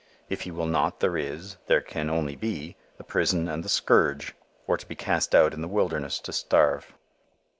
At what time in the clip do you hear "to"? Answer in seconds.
4.75-4.87, 6.21-6.33